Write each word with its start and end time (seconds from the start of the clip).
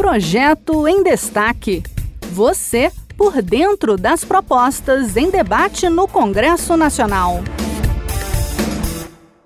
Projeto 0.00 0.88
em 0.88 1.02
Destaque. 1.02 1.82
Você 2.32 2.90
por 3.18 3.42
dentro 3.42 3.98
das 3.98 4.24
propostas 4.24 5.14
em 5.14 5.30
debate 5.30 5.90
no 5.90 6.08
Congresso 6.08 6.74
Nacional. 6.74 7.40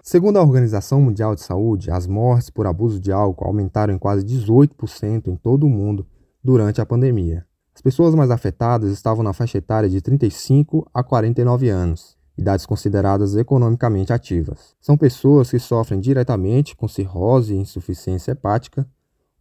Segundo 0.00 0.36
a 0.36 0.42
Organização 0.42 1.00
Mundial 1.00 1.34
de 1.34 1.40
Saúde, 1.40 1.90
as 1.90 2.06
mortes 2.06 2.50
por 2.50 2.68
abuso 2.68 3.00
de 3.00 3.10
álcool 3.10 3.48
aumentaram 3.48 3.92
em 3.92 3.98
quase 3.98 4.24
18% 4.24 5.26
em 5.26 5.34
todo 5.34 5.66
o 5.66 5.68
mundo 5.68 6.06
durante 6.42 6.80
a 6.80 6.86
pandemia. 6.86 7.44
As 7.74 7.82
pessoas 7.82 8.14
mais 8.14 8.30
afetadas 8.30 8.92
estavam 8.92 9.24
na 9.24 9.32
faixa 9.32 9.58
etária 9.58 9.88
de 9.88 10.00
35 10.00 10.88
a 10.94 11.02
49 11.02 11.68
anos, 11.68 12.16
idades 12.38 12.64
consideradas 12.64 13.34
economicamente 13.34 14.12
ativas. 14.12 14.76
São 14.80 14.96
pessoas 14.96 15.50
que 15.50 15.58
sofrem 15.58 15.98
diretamente 15.98 16.76
com 16.76 16.86
cirrose 16.86 17.54
e 17.54 17.58
insuficiência 17.58 18.30
hepática 18.30 18.86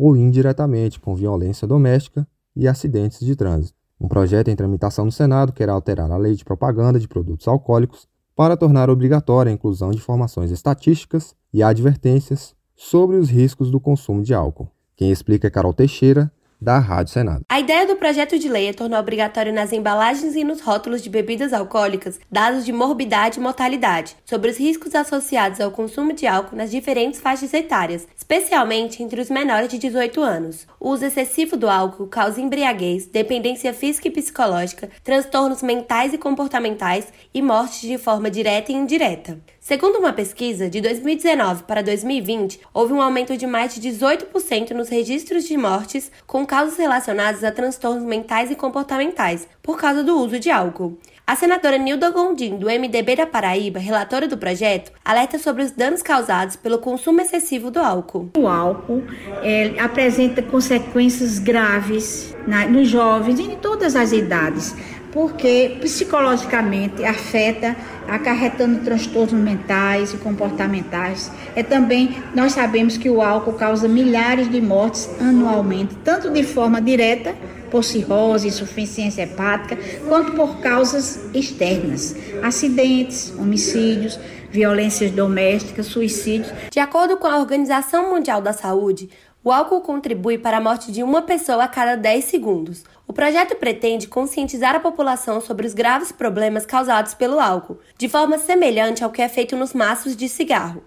ou 0.00 0.16
indiretamente 0.16 0.98
com 0.98 1.14
violência 1.14 1.68
doméstica 1.68 2.26
e 2.56 2.66
acidentes 2.66 3.20
de 3.20 3.36
trânsito. 3.36 3.78
Um 4.00 4.08
projeto 4.08 4.48
em 4.48 4.56
tramitação 4.56 5.04
no 5.04 5.12
Senado 5.12 5.52
quer 5.52 5.68
alterar 5.68 6.10
a 6.10 6.16
lei 6.16 6.34
de 6.34 6.42
propaganda 6.42 6.98
de 6.98 7.06
produtos 7.06 7.46
alcoólicos 7.46 8.08
para 8.34 8.56
tornar 8.56 8.88
obrigatória 8.88 9.50
a 9.50 9.52
inclusão 9.52 9.90
de 9.90 9.98
informações 9.98 10.50
estatísticas 10.50 11.36
e 11.52 11.62
advertências 11.62 12.54
sobre 12.74 13.16
os 13.16 13.28
riscos 13.28 13.70
do 13.70 13.78
consumo 13.78 14.22
de 14.22 14.32
álcool. 14.32 14.70
Quem 14.96 15.10
explica 15.10 15.48
é 15.48 15.50
Carol 15.50 15.74
Teixeira, 15.74 16.32
da 16.60 16.78
Rádio 16.78 17.12
Senado. 17.12 17.44
A 17.48 17.58
ideia 17.58 17.86
do 17.86 17.96
projeto 17.96 18.38
de 18.38 18.48
lei 18.48 18.68
é 18.68 18.72
tornar 18.72 19.00
obrigatório 19.00 19.52
nas 19.52 19.72
embalagens 19.72 20.36
e 20.36 20.44
nos 20.44 20.60
rótulos 20.60 21.02
de 21.02 21.08
bebidas 21.08 21.52
alcoólicas 21.52 22.20
dados 22.30 22.64
de 22.64 22.72
morbidade 22.72 23.38
e 23.38 23.42
mortalidade 23.42 24.16
sobre 24.24 24.50
os 24.50 24.58
riscos 24.58 24.94
associados 24.94 25.60
ao 25.60 25.70
consumo 25.70 26.12
de 26.12 26.26
álcool 26.26 26.56
nas 26.56 26.70
diferentes 26.70 27.20
faixas 27.20 27.54
etárias, 27.54 28.06
especialmente 28.16 29.02
entre 29.02 29.20
os 29.20 29.30
menores 29.30 29.68
de 29.68 29.78
18 29.78 30.20
anos. 30.20 30.66
O 30.78 30.90
uso 30.90 31.06
excessivo 31.06 31.56
do 31.56 31.68
álcool 31.68 32.06
causa 32.06 32.40
embriaguez, 32.40 33.06
dependência 33.06 33.72
física 33.72 34.08
e 34.08 34.10
psicológica, 34.10 34.90
transtornos 35.02 35.62
mentais 35.62 36.12
e 36.12 36.18
comportamentais 36.18 37.06
e 37.32 37.40
mortes 37.40 37.80
de 37.80 37.96
forma 37.96 38.30
direta 38.30 38.72
e 38.72 38.74
indireta. 38.74 39.38
Segundo 39.70 40.00
uma 40.00 40.12
pesquisa, 40.12 40.68
de 40.68 40.80
2019 40.80 41.62
para 41.62 41.80
2020, 41.80 42.58
houve 42.74 42.92
um 42.92 43.00
aumento 43.00 43.36
de 43.36 43.46
mais 43.46 43.72
de 43.72 43.88
18% 43.88 44.72
nos 44.72 44.88
registros 44.88 45.44
de 45.44 45.56
mortes 45.56 46.10
com 46.26 46.44
causas 46.44 46.76
relacionadas 46.76 47.44
a 47.44 47.52
transtornos 47.52 48.02
mentais 48.02 48.50
e 48.50 48.56
comportamentais 48.56 49.46
por 49.62 49.78
causa 49.78 50.02
do 50.02 50.18
uso 50.18 50.40
de 50.40 50.50
álcool. 50.50 50.98
A 51.24 51.36
senadora 51.36 51.78
Nilda 51.78 52.10
Gondim, 52.10 52.56
do 52.56 52.66
MDB 52.66 53.14
da 53.14 53.24
Paraíba, 53.28 53.78
relatora 53.78 54.26
do 54.26 54.36
projeto, 54.36 54.90
alerta 55.04 55.38
sobre 55.38 55.62
os 55.62 55.70
danos 55.70 56.02
causados 56.02 56.56
pelo 56.56 56.80
consumo 56.80 57.20
excessivo 57.20 57.70
do 57.70 57.78
álcool. 57.78 58.28
O 58.36 58.48
álcool 58.48 59.04
é, 59.40 59.78
apresenta 59.78 60.42
consequências 60.42 61.38
graves 61.38 62.34
nos 62.68 62.88
jovens 62.88 63.38
e 63.38 63.44
em 63.44 63.54
todas 63.54 63.94
as 63.94 64.10
idades, 64.10 64.74
porque 65.12 65.78
psicologicamente 65.80 67.04
afeta, 67.04 67.76
acarretando 68.08 68.80
transtornos 68.80 69.32
mentais 69.32 70.14
e 70.14 70.16
comportamentais. 70.16 71.30
É 71.54 71.62
também, 71.62 72.16
nós 72.34 72.52
sabemos 72.52 72.96
que 72.96 73.10
o 73.10 73.20
álcool 73.20 73.54
causa 73.54 73.88
milhares 73.88 74.50
de 74.50 74.60
mortes 74.60 75.10
anualmente, 75.20 75.94
tanto 76.04 76.30
de 76.30 76.42
forma 76.42 76.80
direta, 76.80 77.34
por 77.70 77.84
cirrose, 77.84 78.48
insuficiência 78.48 79.22
hepática, 79.22 79.78
quanto 80.08 80.32
por 80.32 80.58
causas 80.58 81.20
externas, 81.32 82.14
acidentes, 82.42 83.32
homicídios, 83.38 84.18
violências 84.50 85.10
domésticas, 85.10 85.86
suicídios. 85.86 86.52
De 86.70 86.80
acordo 86.80 87.16
com 87.16 87.26
a 87.26 87.38
Organização 87.38 88.10
Mundial 88.10 88.42
da 88.42 88.52
Saúde, 88.52 89.08
o 89.42 89.50
álcool 89.50 89.80
contribui 89.80 90.36
para 90.36 90.58
a 90.58 90.60
morte 90.60 90.92
de 90.92 91.02
uma 91.02 91.22
pessoa 91.22 91.64
a 91.64 91.68
cada 91.68 91.96
10 91.96 92.24
segundos. 92.26 92.84
O 93.06 93.12
projeto 93.12 93.56
pretende 93.56 94.06
conscientizar 94.06 94.74
a 94.74 94.80
população 94.80 95.40
sobre 95.40 95.66
os 95.66 95.72
graves 95.72 96.12
problemas 96.12 96.66
causados 96.66 97.14
pelo 97.14 97.40
álcool, 97.40 97.78
de 97.96 98.08
forma 98.08 98.38
semelhante 98.38 99.02
ao 99.02 99.10
que 99.10 99.22
é 99.22 99.28
feito 99.28 99.56
nos 99.56 99.72
maços 99.72 100.14
de 100.14 100.28
cigarro. 100.28 100.82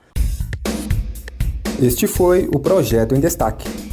Este 1.82 2.06
foi 2.06 2.48
o 2.54 2.60
projeto 2.60 3.16
em 3.16 3.20
destaque. 3.20 3.93